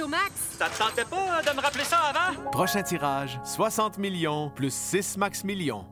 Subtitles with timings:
[0.00, 0.32] Max.
[0.58, 2.50] Ça te tentait pas de me rappeler ça avant?
[2.50, 5.84] Prochain tirage, 60 millions plus 6 max millions.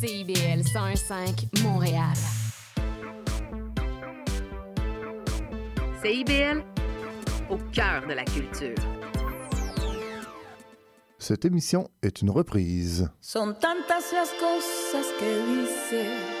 [0.00, 2.14] CIBL 105 Montréal.
[6.00, 6.62] CIBL,
[7.50, 8.76] au cœur de la culture.
[11.18, 13.10] Cette émission est une reprise.
[13.20, 16.35] Son tantas las cosas que dice,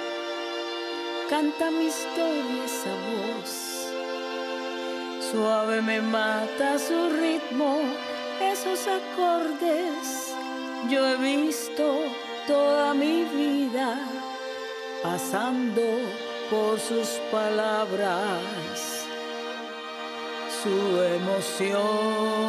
[1.28, 3.50] canta mi historia esa voz.
[5.30, 7.80] Suave me mata su ritmo,
[8.40, 10.34] esos acordes.
[10.88, 11.84] Yo he visto
[12.46, 13.98] toda mi vida
[15.02, 15.82] pasando
[16.48, 19.04] por sus palabras,
[20.62, 22.46] su emoción.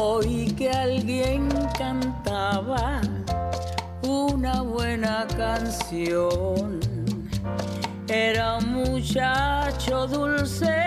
[0.00, 3.00] Oí que alguien cantaba
[4.02, 6.78] una buena canción.
[8.06, 10.86] Era un muchacho dulce,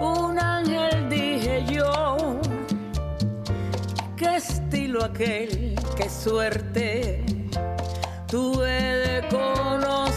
[0.00, 2.38] un ángel dije yo.
[4.16, 7.24] Qué estilo aquel, qué suerte.
[8.28, 10.07] Tuve de conocerle.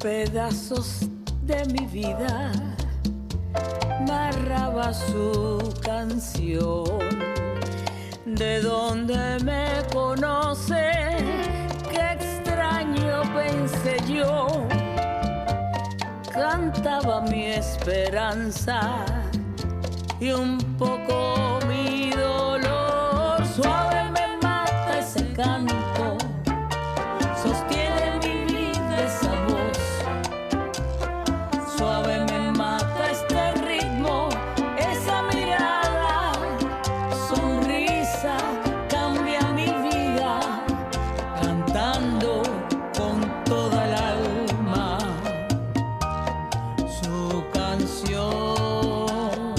[0.00, 1.08] Pedazos
[1.42, 2.52] de mi vida
[4.06, 6.84] narraba su canción.
[8.26, 10.90] De donde me conoce,
[11.90, 14.46] qué extraño pensé yo.
[16.30, 19.06] Cantaba mi esperanza
[20.20, 21.43] y un poco
[47.94, 49.54] canción.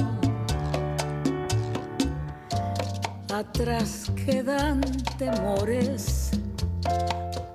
[3.34, 4.82] Atrás quedan
[5.18, 6.32] temores,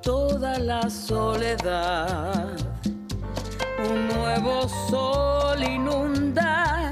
[0.03, 2.49] toda la soledad.
[3.91, 6.91] Un nuevo sol inunda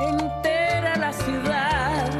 [0.00, 2.10] entera la ciudad.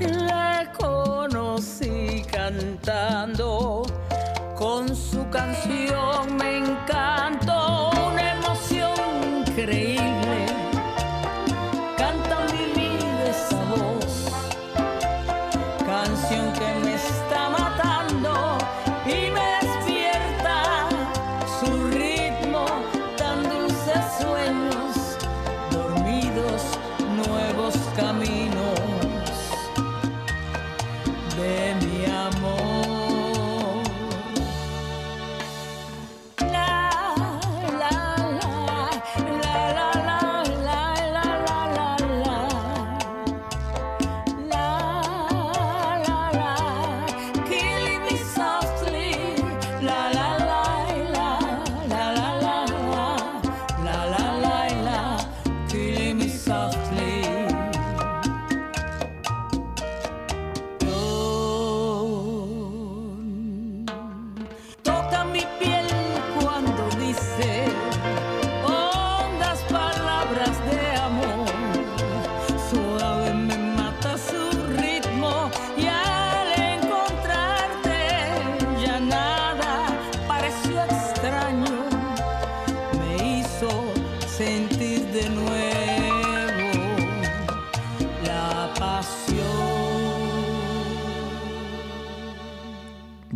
[0.00, 3.82] La conocí cantando,
[4.56, 7.43] con su canción me encantó,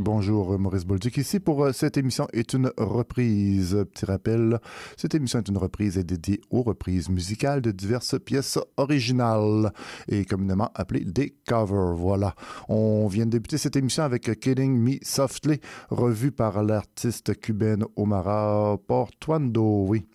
[0.01, 3.85] Bonjour, Maurice Bolduc ici pour euh, cette émission est une reprise.
[3.93, 4.61] Petit rappel,
[4.97, 9.73] cette émission est une reprise et dédiée aux reprises musicales de diverses pièces originales
[10.07, 11.97] et communément appelées des covers.
[11.97, 12.37] Voilà.
[12.69, 15.59] On vient de débuter cette émission avec Killing Me Softly,
[15.91, 19.85] revue par l'artiste cubaine Omara Portuando.
[19.89, 20.07] Oui.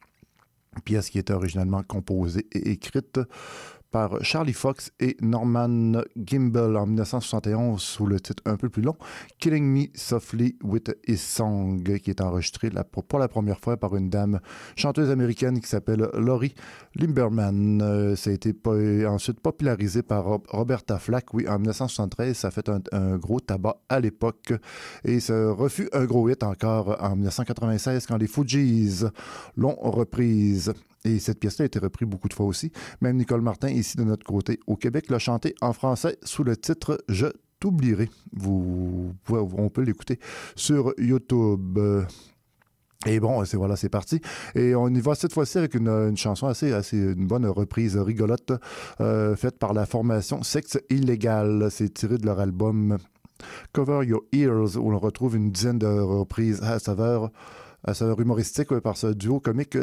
[0.85, 3.19] Pièce qui était originalement composée et écrite
[3.93, 8.95] par Charlie Fox et Norman Gimbel en 1971 sous le titre un peu plus long
[9.37, 12.71] Killing Me Softly with His Song qui est enregistré
[13.07, 14.39] pour la première fois par une dame
[14.75, 16.55] chanteuse américaine qui s'appelle Laurie
[16.95, 17.81] Limberman.
[17.83, 18.55] Euh, ça a été
[19.05, 22.35] ensuite popularisé par Roberta Flack, oui, en 1973.
[22.35, 24.53] Ça a fait un, gros tabac à l'époque
[25.03, 29.05] et ça refut un gros hit encore en 1996 quand les Fugees
[29.55, 30.73] l'ont reprise.
[31.05, 32.71] Et cette pièce-là a été reprise beaucoup de fois aussi.
[33.01, 36.55] Même Nicole Martin, ici de notre côté au Québec, l'a chantée en français sous le
[36.55, 37.27] titre Je
[37.59, 38.09] t'oublierai.
[38.31, 40.19] Vous, on peut l'écouter
[40.55, 41.79] sur YouTube.
[43.05, 44.21] Et bon, c'est voilà, c'est parti.
[44.55, 48.53] Et on y va cette fois-ci avec une, chanson assez, assez, une bonne reprise rigolote
[49.01, 51.67] euh, faite par la formation Sexe Illégal.
[51.69, 52.97] C'est tiré de leur album
[53.73, 57.29] Cover Your Ears où l'on retrouve une dizaine de reprises à saveur,
[57.83, 59.77] à saveur humoristique par ce duo comique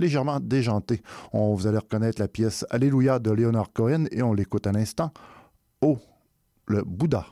[0.00, 1.02] légèrement déjanté.
[1.32, 5.12] On, vous allez reconnaître la pièce Alléluia de Leonard Cohen et on l'écoute à l'instant.
[5.80, 5.98] Oh,
[6.66, 7.26] le Bouddha.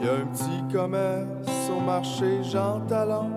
[0.00, 3.30] Il y a un petit commerce au marché Jean Talon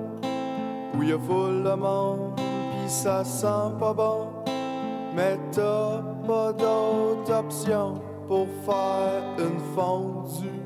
[0.95, 4.27] où il y a foule de monde pis ça sent pas bon.
[5.15, 10.60] Mais t'as pas d'autre option pour faire une fondue.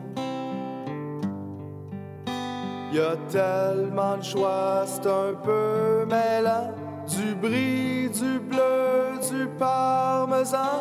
[2.96, 6.72] Y a tellement de choix, c'est un peu mêlant.
[7.06, 10.80] Du brie, du bleu, du parmesan.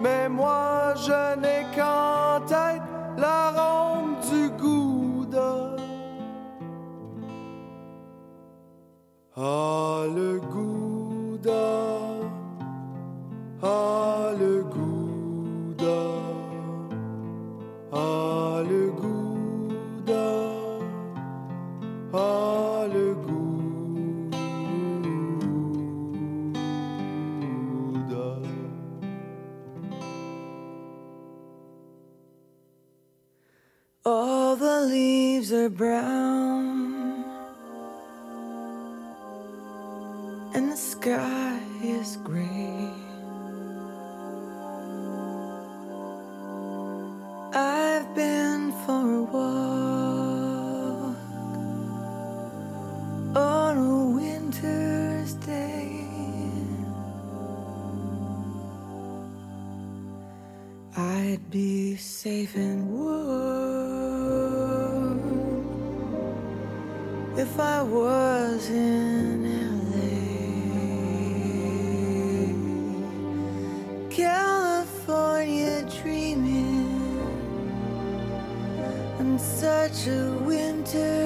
[0.00, 2.82] Mais moi, je n'ai qu'en tête
[3.18, 5.74] l'arôme du gouda.
[9.36, 11.50] Ah, le gouda.
[13.60, 13.95] Ah,
[35.70, 37.24] brown,
[40.54, 42.90] and the sky is gray.
[47.54, 51.16] I've been for a walk
[53.36, 56.06] on a winter's day.
[60.96, 62.95] I'd be safe and
[67.38, 69.44] if I was in
[69.90, 70.06] LA.
[74.08, 77.20] California dreaming
[79.18, 81.25] on such a winter's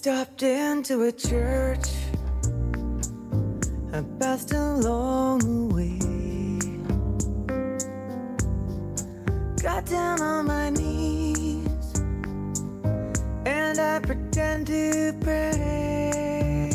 [0.00, 1.88] Stopped into a church,
[3.92, 5.98] I passed along the way.
[9.60, 11.66] Got down on my knees,
[13.44, 16.70] and I pretend to pray.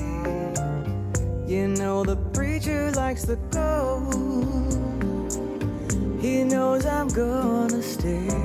[1.48, 4.02] You know, the preacher likes the go,
[6.20, 8.43] he knows I'm gonna stay.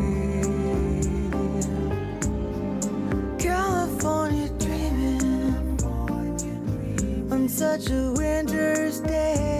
[7.59, 9.58] Such a winter's day.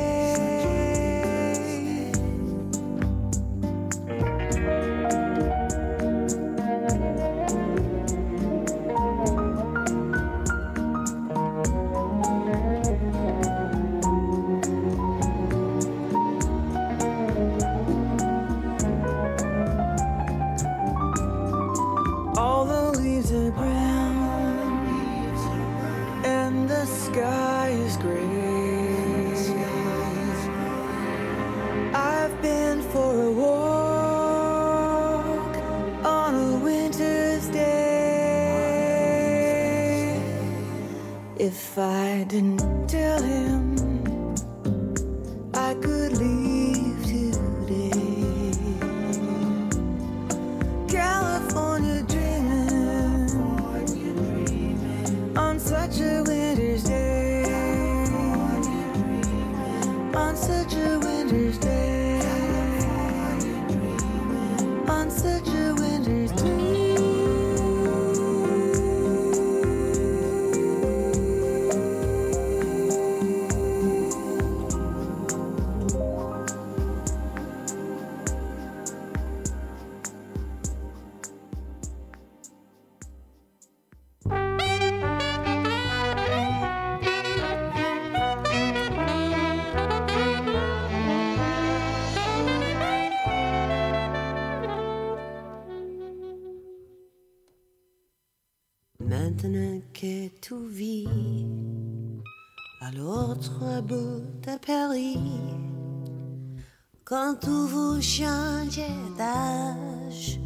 [107.41, 110.41] Tout vous changez d'âge,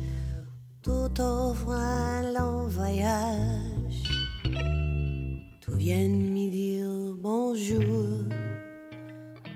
[0.82, 4.02] tout offre un long voyage.
[5.60, 8.24] Tout vient me dire bonjour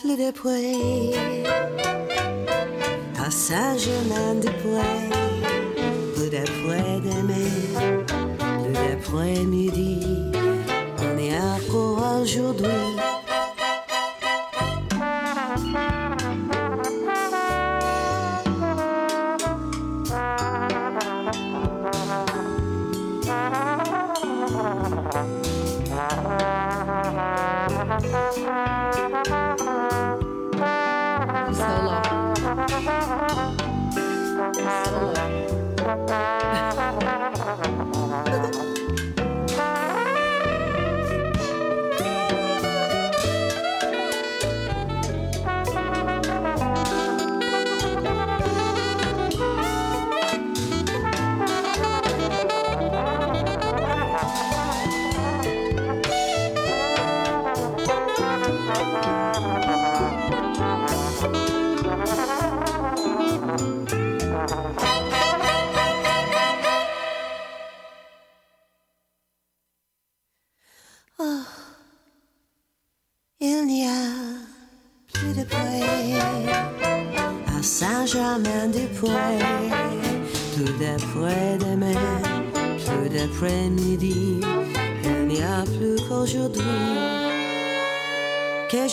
[0.00, 0.32] plus de
[3.22, 5.08] à Saint-Germain-des-Prés.
[6.14, 7.50] Plus d'après-demain,
[8.62, 10.00] plus d'après-midi.
[10.98, 12.85] On est encore aujourd'hui.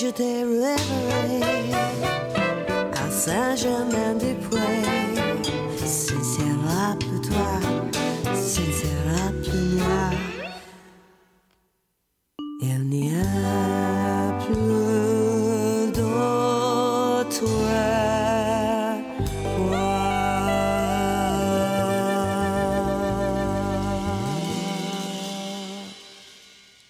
[0.03, 1.12] Que je t'ai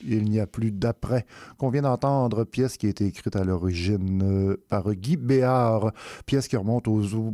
[0.05, 1.25] Il n'y a plus d'après.
[1.57, 5.91] Qu'on vient d'entendre, pièce qui a été écrite à l'origine euh, par Guy Béard,
[6.25, 7.33] pièce qui remonte aux, aux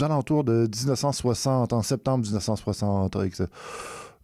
[0.00, 3.16] alentours de 1960, en septembre 1960.
[3.16, 3.44] avec ce-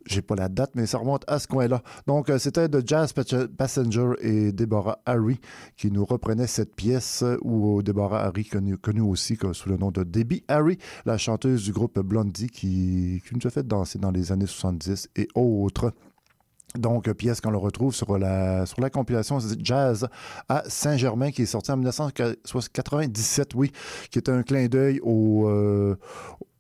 [0.07, 1.83] J'ai pas la date, mais ça remonte à ce coin-là.
[2.07, 3.13] Donc, euh, c'était de Jazz
[3.59, 5.39] Passenger et Deborah Harry
[5.77, 10.03] qui nous reprenaient cette pièce, euh, ou Deborah Harry, connue, aussi sous le nom de
[10.03, 14.47] Debbie Harry, la chanteuse du groupe Blondie qui nous a fait danser dans les années
[14.47, 15.93] 70 et autres.
[16.79, 20.07] Donc, pièce qu'on le retrouve sur la, sur la compilation Jazz
[20.49, 23.73] à Saint-Germain, qui est sortie en 1997, oui,
[24.11, 25.97] qui est un clin d'œil au, euh,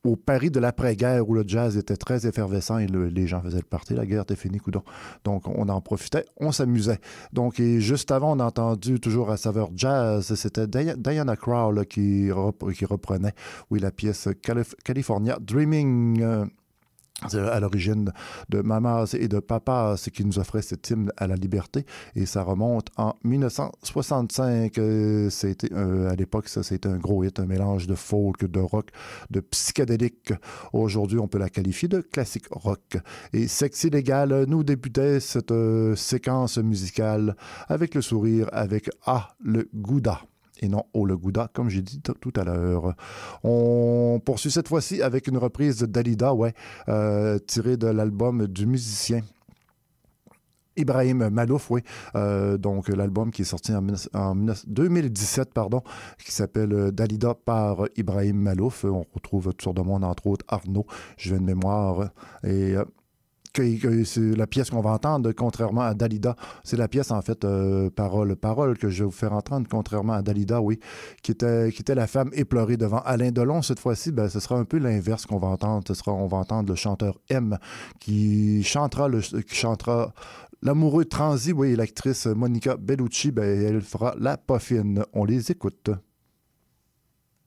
[0.02, 3.58] au Paris de l'après-guerre où le jazz était très effervescent et le- les gens faisaient
[3.58, 4.82] le party, la guerre était finie, coudon.
[5.24, 6.98] Donc, on en profitait, on s'amusait.
[7.32, 11.36] Donc, juste avant, on a entendu toujours à saveur jazz, c'était Dia- Diana
[11.72, 13.34] là, qui, rep- qui reprenait,
[13.70, 16.48] oui, la pièce Calif- California Dreaming.
[17.34, 18.12] Euh, à l'origine
[18.48, 22.42] de Mamas et de Papas qui nous offrait cet hymne à la liberté et ça
[22.42, 24.78] remonte en 1965.
[24.78, 28.60] Euh, c'était, euh, à l'époque, ça c'était un gros hit, un mélange de folk, de
[28.60, 28.90] rock,
[29.30, 30.32] de psychédélique.
[30.72, 32.98] Aujourd'hui, on peut la qualifier de classique rock.
[33.32, 37.36] Et Sexy Légal nous débutait cette euh, séquence musicale
[37.68, 40.20] avec le sourire, avec Ah, le Gouda
[40.60, 42.94] et non Gouda, comme j'ai dit tout à l'heure.
[43.42, 46.54] On poursuit cette fois-ci avec une reprise de Dalida, ouais,
[46.88, 49.20] euh, tirée de l'album du musicien.
[50.76, 51.82] Ibrahim Malouf, oui.
[52.14, 55.82] Euh, donc, l'album qui est sorti en, 19 en 19 2017, pardon,
[56.24, 58.84] qui s'appelle Dalida par Ibrahim Malouf.
[58.84, 60.86] On retrouve toutes sortes de monde, entre autres Arnaud,
[61.18, 62.10] je viens de mémoire.
[62.44, 62.84] Et euh,
[63.54, 66.36] c'est la pièce qu'on va entendre, contrairement à Dalida.
[66.64, 70.14] C'est la pièce, en fait, euh, parole, parole que je vais vous faire entendre, contrairement
[70.14, 70.78] à Dalida, oui,
[71.22, 73.62] qui était, qui était la femme éplorée devant Alain Delon.
[73.62, 75.84] Cette fois-ci, ben, ce sera un peu l'inverse qu'on va entendre.
[75.86, 77.58] Ce sera, on va entendre le chanteur M
[77.98, 80.12] qui chantera, le, chantera
[80.62, 85.04] l'amoureux transi, oui, l'actrice Monica Bellucci, ben, elle fera la poffine.
[85.12, 85.90] On les écoute.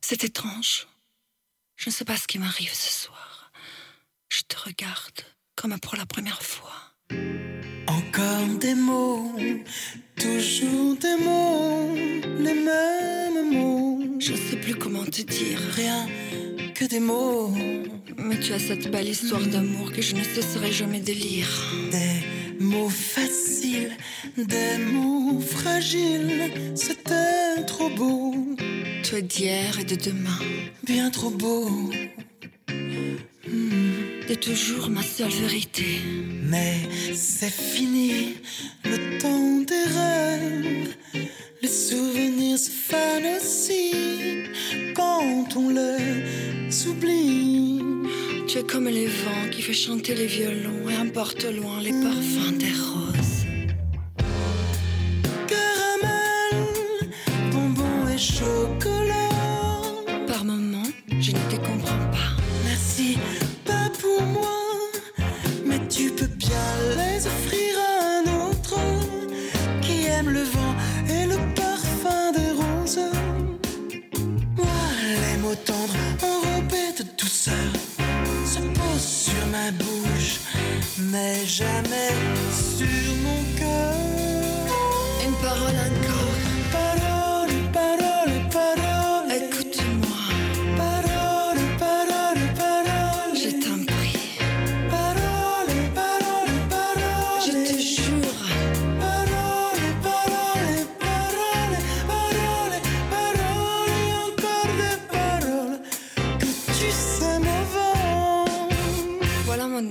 [0.02, 0.88] C'est étrange.
[1.76, 3.52] Je ne sais pas ce qui m'arrive ce soir.
[4.30, 5.22] Je te regarde
[5.56, 6.72] comme pour la première fois.
[7.88, 9.32] Encore des mots,
[10.16, 11.96] toujours des mots,
[12.40, 14.00] les mêmes mots.
[14.20, 15.60] Je ne sais plus comment te dire.
[15.76, 16.08] Rien
[16.74, 17.54] que des mots,
[18.18, 21.50] Mais tu as cette belle histoire d'amour que je ne cesserai jamais de lire.
[21.92, 23.92] des mots faciles,
[24.38, 26.52] des mots fragiles.
[26.76, 28.36] C'était trop beau,
[29.14, 30.40] es d'hier et de demain.
[30.84, 31.92] bien trop beau.
[33.46, 36.00] T'es toujours ma seule vérité.
[36.44, 36.78] Mais
[37.14, 38.36] c'est fini,
[38.86, 40.96] le temps des rêves.
[41.62, 43.92] Les souvenirs se fanent aussi
[44.96, 47.82] quand on les oublie.
[48.48, 52.58] Tu es comme les vents qui fait chanter les violons et emporte loin les parfums
[52.58, 53.13] des roses.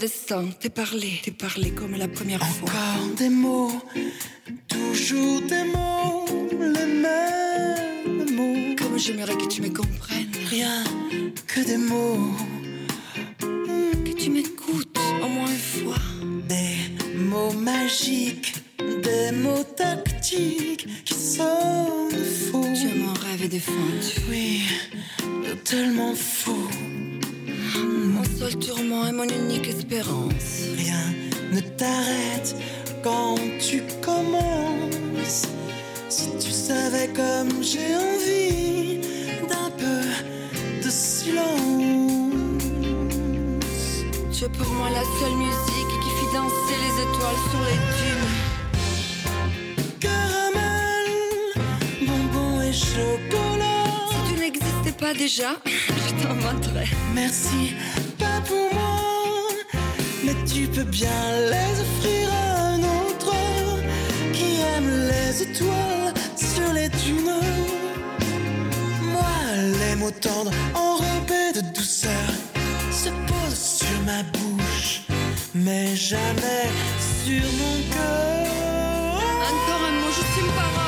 [0.03, 0.47] Destin.
[0.59, 2.69] T'es parlé, t'es parlé comme la première fois.
[2.69, 3.71] Encore des mots,
[4.67, 6.27] toujours des mots,
[6.77, 8.75] les mêmes mots.
[8.81, 10.35] Comme j'aimerais que tu me comprennes.
[10.51, 10.83] Rien
[11.47, 12.35] que des mots,
[14.07, 16.03] Que tu m'écoutes au moins une fois.
[16.49, 16.75] des
[17.31, 22.67] mots magiques, des mots tactiques qui sonnent faux.
[22.75, 24.13] Tu es mon rêve défendu.
[24.29, 24.63] Oui,
[25.65, 26.69] tellement faux.
[28.39, 30.63] Seul tourment et mon unique espérance.
[30.77, 31.05] Rien
[31.53, 32.55] ne t'arrête
[33.03, 35.47] quand tu commences.
[36.09, 39.01] Si tu savais comme j'ai envie
[39.49, 40.03] d'un peu
[40.85, 41.47] de silence.
[44.33, 48.37] Tu es pour moi la seule musique qui fit danser les étoiles sur les dunes.
[50.01, 51.07] Caramel,
[52.07, 53.87] bonbon et chocolat.
[54.11, 56.89] Si tu n'existais pas déjà, je t'inventerais.
[57.15, 57.75] Merci,
[60.25, 61.11] mais tu peux bien
[61.51, 63.35] les offrir à un autre
[64.33, 67.41] qui aime les étoiles sur les dunes.
[69.13, 69.35] Moi,
[69.81, 72.29] les mots tendres enrobés de douceur
[72.91, 75.03] se posent sur ma bouche,
[75.55, 76.69] mais jamais
[77.25, 78.47] sur mon cœur.
[79.51, 80.82] Encore un mot, juste une parole.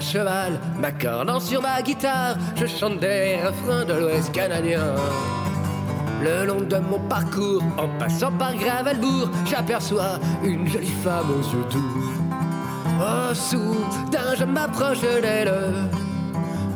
[0.00, 4.94] Cheval, m'accordant sur ma guitare, je chante des refrains de l'Ouest canadien.
[6.22, 11.64] Le long de mon parcours, en passant par Gravelbourg, j'aperçois une jolie femme aux yeux
[11.70, 12.12] doux.
[13.00, 15.52] Oh, soudain, je m'approche d'elle.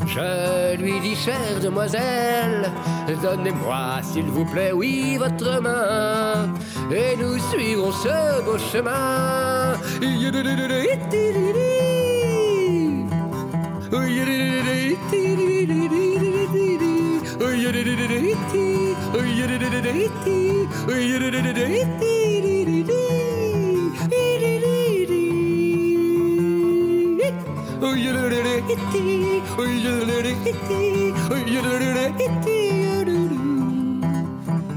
[0.06, 2.70] Je lui dis, chère demoiselle,
[3.22, 6.52] donnez-moi, s'il vous plaît, oui, votre main,
[6.90, 9.74] et nous suivrons ce beau chemin.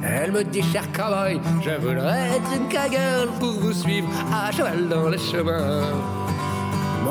[0.05, 4.87] Elle me dit, cher cowboy, je voudrais être une cagole pour vous suivre à cheval
[4.89, 6.22] dans les chemins.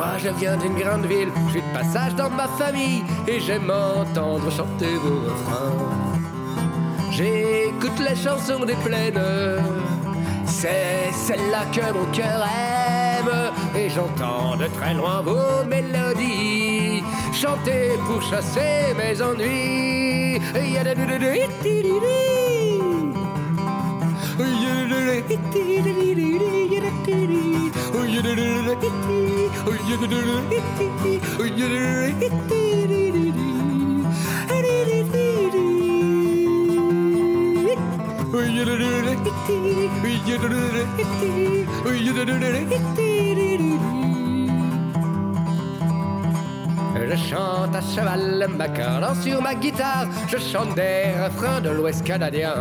[0.03, 3.71] Moi je viens d'une grande ville, je suis de passage dans ma famille et j'aime
[3.71, 5.79] entendre chanter vos refrains.
[7.13, 9.23] J'écoute les chansons des plaines,
[10.45, 18.21] c'est celle-là que mon cœur aime et j'entends de très loin vos mélodies chanter pour
[18.23, 19.73] chasser mes ennuis.
[46.95, 52.55] Je chante à cheval, m'accordant sur ma guitare, je chante des refrains de l'Ouest canadien.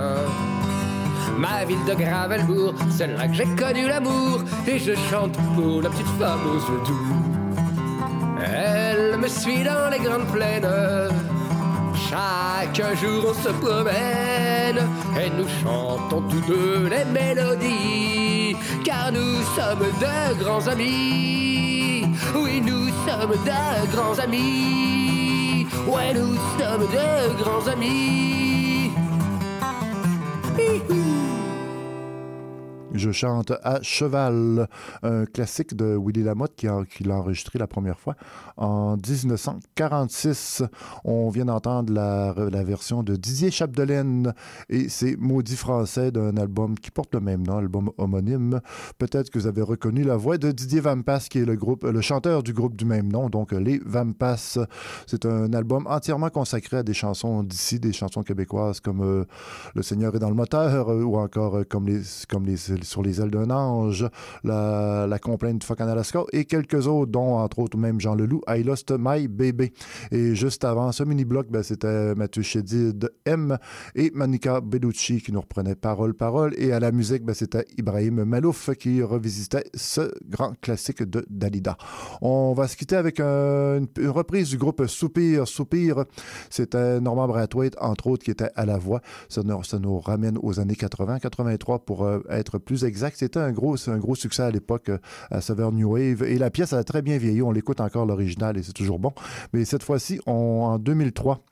[1.37, 5.89] Ma ville de Gravelbourg, c'est là que j'ai connu l'amour, et je chante pour la
[5.89, 8.41] petite femme aux yeux doux.
[8.43, 10.67] Elle me suit dans les grandes plaines,
[12.09, 14.79] chaque jour on se promène,
[15.19, 22.05] et nous chantons tous deux les mélodies, car nous sommes de grands amis.
[22.35, 25.67] Oui, nous sommes de grands amis.
[25.87, 28.91] Ouais, nous sommes de grands amis.
[32.93, 34.67] Je chante à cheval,
[35.01, 38.15] un classique de Willy Lamotte qui, qui l'a enregistré la première fois
[38.57, 40.63] en 1946.
[41.05, 44.33] On vient d'entendre la, la version de Didier Chapdelaine
[44.69, 48.59] et c'est Maudit français d'un album qui porte le même nom, album homonyme.
[48.97, 52.01] Peut-être que vous avez reconnu la voix de Didier Vampas qui est le groupe, le
[52.01, 54.57] chanteur du groupe du même nom, donc les Vampas.
[55.07, 59.25] C'est un album entièrement consacré à des chansons d'ici, des chansons québécoises comme euh,
[59.75, 63.01] Le Seigneur est dans le moteur euh, ou encore euh, comme les, comme les sur
[63.01, 64.07] les ailes d'un ange,
[64.43, 68.63] la, la complainte du Alaska et quelques autres, dont entre autres même Jean Leloup, I
[68.63, 69.71] Lost My Baby.
[70.11, 73.57] Et juste avant ce mini-bloc, ben, c'était Mathieu Chédid M
[73.95, 76.53] et Monica Bellucci qui nous reprenait Parole, Parole.
[76.57, 81.77] Et à la musique, ben, c'était Ibrahim Malouf qui revisitait ce grand classique de Dalida.
[82.21, 86.05] On va se quitter avec un- une, une reprise du groupe Soupir, Soupir.
[86.49, 89.01] C'était Norman Brathwaite, entre autres, qui était à la voix.
[89.29, 93.17] Ça nous, ça nous ramène aux années 80, 83 pour euh, être plus exact.
[93.17, 94.97] C'était un gros, succès à l'époque euh,
[95.29, 96.23] à saveur New Wave.
[96.23, 97.41] Et la pièce a très bien vieilli.
[97.41, 99.13] On l'écoute encore l'original et c'est toujours bon.
[99.53, 101.43] Mais cette fois-ci, en 2003,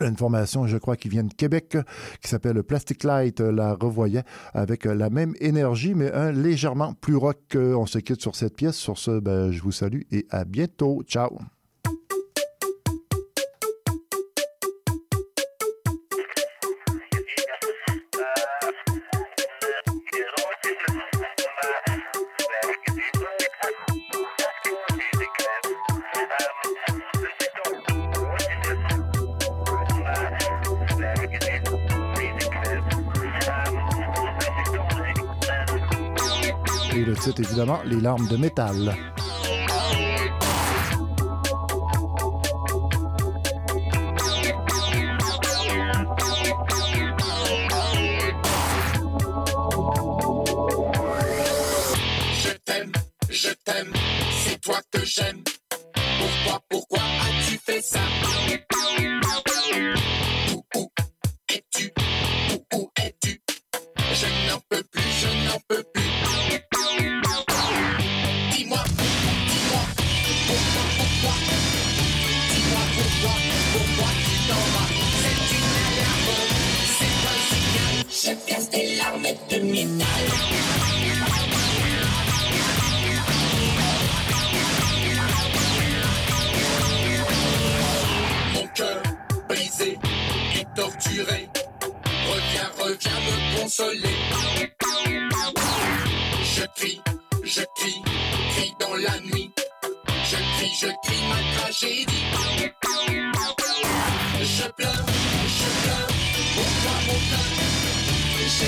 [0.00, 1.76] une formation, je crois, qui vient de Québec,
[2.22, 6.94] qui s'appelle Plastic Light, euh, la revoyait avec euh, la même énergie, mais un légèrement
[6.94, 7.38] plus rock.
[7.54, 8.76] On se quitte sur cette pièce.
[8.76, 11.02] Sur ce, ben, je vous salue et à bientôt.
[11.06, 11.38] Ciao.
[37.36, 38.96] Évidemment, Les larmes de métal.
[108.60, 108.64] Je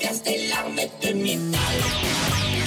[0.00, 2.59] casse des larmes de métal.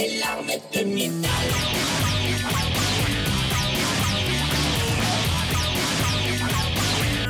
[0.00, 1.48] Des larmes de métal.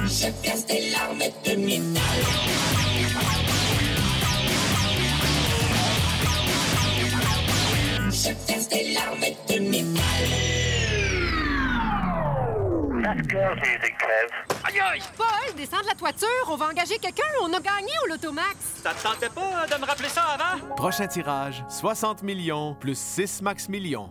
[0.06, 2.20] Je casse des larmes de métal.
[8.10, 10.26] Je casse des larmes de métal.
[13.04, 15.02] Aïe aïe!
[15.16, 18.56] Paul, descends de la toiture, on va engager quelqu'un, on a gagné au Lotomax.
[18.82, 20.74] Ça te tentait pas de me rappeler ça avant?
[20.76, 24.10] Prochain tirage, 60 millions plus 6 max millions.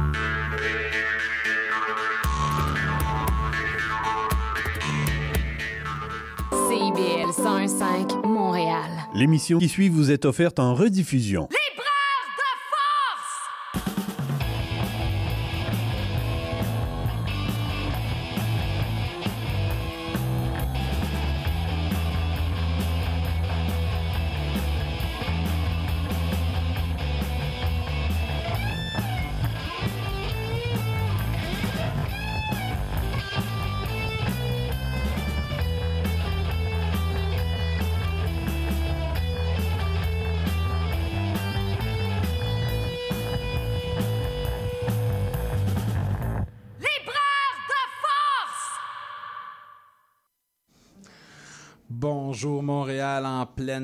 [7.31, 8.89] CIBL 101.5 Montréal.
[9.13, 11.47] L'émission qui suit vous est offerte en rediffusion.
[11.49, 11.60] Bonjour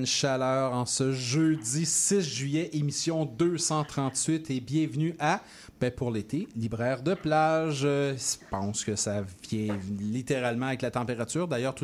[0.06, 5.42] chaleur en ce jeudi 6 juillet, émission 238 et bienvenue à,
[5.80, 7.82] ben pour l'été, libraire de plage.
[7.86, 11.48] Euh, Je pense que ça vient littéralement avec la température.
[11.48, 11.76] D'ailleurs,